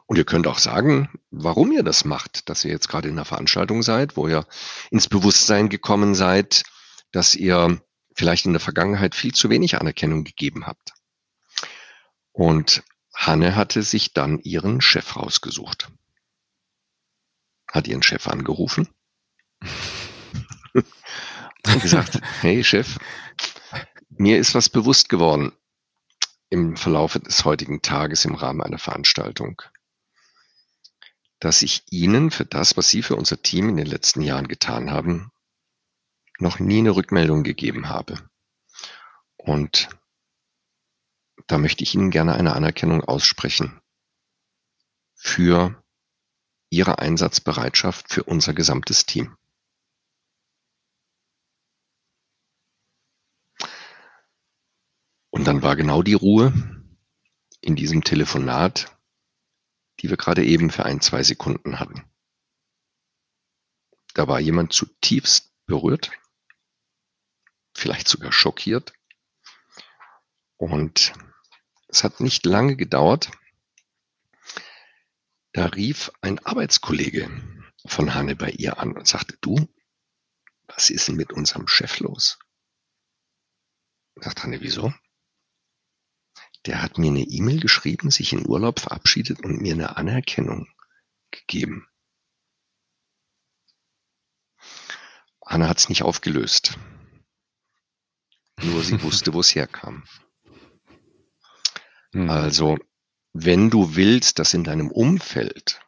[0.04, 3.24] Und ihr könnt auch sagen, warum ihr das macht, dass ihr jetzt gerade in einer
[3.24, 4.46] Veranstaltung seid, wo ihr
[4.90, 6.64] ins Bewusstsein gekommen seid,
[7.10, 7.80] dass ihr
[8.14, 10.92] vielleicht in der Vergangenheit viel zu wenig Anerkennung gegeben habt.
[12.32, 12.82] Und
[13.14, 15.90] Hanne hatte sich dann ihren Chef rausgesucht.
[17.66, 18.90] Hat ihren Chef angerufen
[21.66, 22.98] und gesagt, hey Chef,
[24.08, 25.52] mir ist was bewusst geworden
[26.48, 29.62] im Verlaufe des heutigen Tages im Rahmen einer Veranstaltung
[31.40, 34.90] dass ich Ihnen für das, was Sie für unser Team in den letzten Jahren getan
[34.90, 35.32] haben,
[36.38, 38.14] noch nie eine Rückmeldung gegeben habe.
[39.36, 39.88] Und
[41.46, 43.80] da möchte ich Ihnen gerne eine Anerkennung aussprechen
[45.14, 45.82] für
[46.68, 49.36] Ihre Einsatzbereitschaft für unser gesamtes Team.
[55.30, 56.52] Und dann war genau die Ruhe
[57.60, 58.96] in diesem Telefonat,
[60.00, 62.04] die wir gerade eben für ein, zwei Sekunden hatten.
[64.14, 66.10] Da war jemand zutiefst berührt,
[67.74, 68.92] vielleicht sogar schockiert.
[70.56, 71.12] Und
[71.88, 73.30] es hat nicht lange gedauert.
[75.52, 77.30] Da rief ein Arbeitskollege
[77.86, 79.68] von Hanne bei ihr an und sagte, du,
[80.66, 82.38] was ist denn mit unserem Chef los?
[84.16, 84.92] Sagt Hanne, wieso?
[86.66, 90.68] Der hat mir eine E-Mail geschrieben, sich in Urlaub verabschiedet und mir eine Anerkennung
[91.30, 91.86] gegeben.
[95.40, 96.78] Anna hat es nicht aufgelöst.
[98.62, 100.04] Nur sie wusste, wo es herkam.
[102.12, 102.28] Hm.
[102.28, 102.78] Also,
[103.32, 105.80] wenn du willst, dass in deinem Umfeld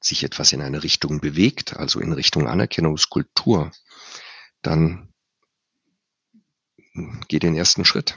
[0.00, 3.70] sich etwas in eine Richtung bewegt, also in Richtung Anerkennungskultur,
[4.62, 5.12] dann
[7.28, 8.16] geh den ersten Schritt.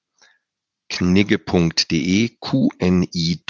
[0.90, 3.48] knigge.de, Q-N-I-G-E.de.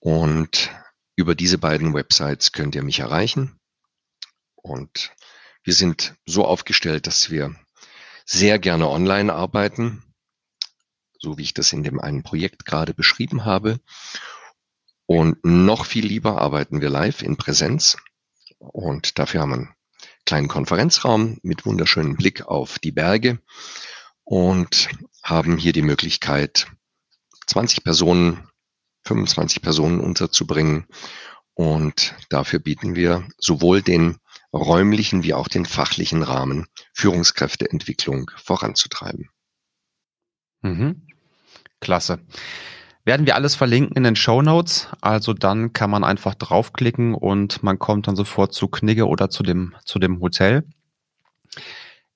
[0.00, 0.70] Und
[1.16, 3.58] über diese beiden Websites könnt ihr mich erreichen.
[4.54, 5.12] Und
[5.64, 7.56] wir sind so aufgestellt, dass wir
[8.24, 10.02] sehr gerne online arbeiten,
[11.18, 13.80] so wie ich das in dem einen Projekt gerade beschrieben habe.
[15.06, 17.96] Und noch viel lieber arbeiten wir live in Präsenz.
[18.58, 19.74] Und dafür haben wir einen
[20.26, 23.40] kleinen Konferenzraum mit wunderschönem Blick auf die Berge
[24.24, 24.88] und
[25.22, 26.66] haben hier die Möglichkeit,
[27.46, 28.48] 20 Personen,
[29.06, 30.86] 25 Personen unterzubringen.
[31.54, 34.18] Und dafür bieten wir sowohl den
[34.52, 39.30] räumlichen wie auch den fachlichen Rahmen, Führungskräfteentwicklung voranzutreiben.
[40.62, 41.06] Mhm.
[41.80, 42.20] Klasse.
[43.04, 44.88] Werden wir alles verlinken in den Show Notes.
[45.00, 49.42] Also dann kann man einfach draufklicken und man kommt dann sofort zu Knigge oder zu
[49.42, 50.64] dem, zu dem Hotel.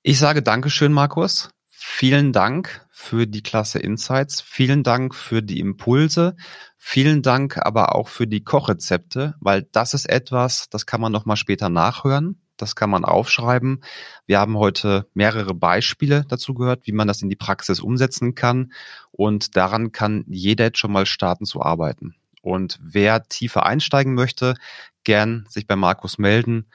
[0.03, 1.51] Ich sage Dankeschön, Markus.
[1.83, 4.43] Vielen Dank für die klasse Insights.
[4.43, 6.37] Vielen Dank für die Impulse.
[6.77, 11.25] Vielen Dank aber auch für die Kochrezepte, weil das ist etwas, das kann man noch
[11.25, 12.39] mal später nachhören.
[12.59, 13.83] Das kann man aufschreiben.
[14.27, 18.73] Wir haben heute mehrere Beispiele dazu gehört, wie man das in die Praxis umsetzen kann.
[19.11, 22.15] Und daran kann jeder jetzt schon mal starten zu arbeiten.
[22.43, 24.55] Und wer tiefer einsteigen möchte,
[25.03, 26.67] gern sich bei Markus melden.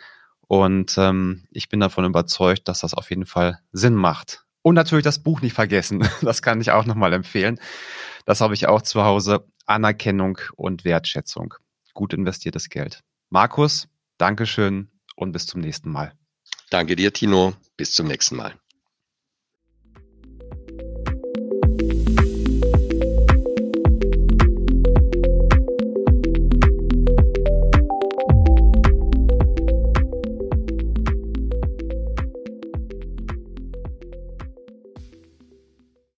[0.47, 4.44] Und ähm, ich bin davon überzeugt, dass das auf jeden Fall Sinn macht.
[4.65, 6.09] Und natürlich das Buch nicht vergessen.
[6.21, 7.59] Das kann ich auch nochmal empfehlen.
[8.25, 9.45] Das habe ich auch zu Hause.
[9.67, 11.53] Anerkennung und Wertschätzung.
[11.93, 13.03] Gut investiertes Geld.
[13.29, 13.87] Markus,
[14.17, 16.13] Dankeschön und bis zum nächsten Mal.
[16.71, 17.53] Danke dir, Tino.
[17.77, 18.55] Bis zum nächsten Mal.